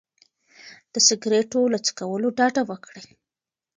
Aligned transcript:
د 0.93 0.95
سګرټو 1.07 1.61
له 1.73 1.79
څکولو 1.85 2.27
ډډه 2.37 2.61
وکړئ. 2.69 3.05